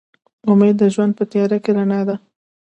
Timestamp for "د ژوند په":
0.79-1.23